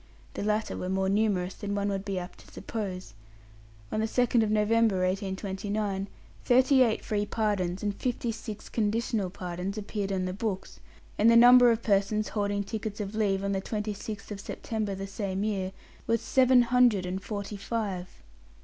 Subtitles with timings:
[0.33, 3.13] The latter were more numerous than one would be apt to suppose.
[3.91, 6.07] On the 2nd November, 1829,
[6.43, 10.79] thirty eight free pardons and fifty six conditional pardons appeared on the books;
[11.19, 15.05] and the number of persons holding tickets of leave, on the 26th of September the
[15.05, 15.71] same year,
[16.07, 18.07] was seven hundred and forty five.